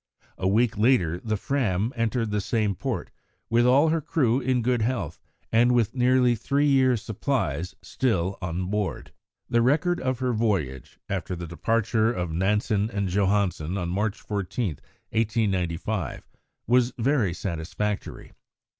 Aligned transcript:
A 0.39 0.47
week 0.47 0.79
later 0.79 1.19
the 1.19 1.37
Fram 1.37 1.93
entered 1.95 2.31
the 2.31 2.41
same 2.41 2.73
port, 2.73 3.11
with 3.51 3.67
all 3.67 3.89
her 3.89 4.01
crew 4.01 4.39
in 4.39 4.63
good 4.63 4.81
health, 4.81 5.19
and 5.51 5.73
with 5.73 5.93
nearly 5.93 6.33
three 6.33 6.65
years' 6.65 7.03
supplies 7.03 7.75
still 7.83 8.35
on 8.41 8.65
board. 8.71 9.11
The 9.47 9.61
record 9.61 9.99
of 10.01 10.17
her 10.17 10.33
voyage, 10.33 10.97
after 11.07 11.35
the 11.35 11.45
departure 11.45 12.11
of 12.11 12.31
Nansen 12.31 12.89
and 12.89 13.09
Johansen 13.09 13.77
on 13.77 13.89
March 13.89 14.19
14, 14.19 14.79
1895, 15.11 16.27
was 16.65 16.93
very 16.97 17.31
satisfactory. 17.35 18.31